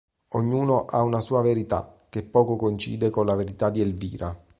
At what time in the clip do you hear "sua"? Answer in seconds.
1.21-1.43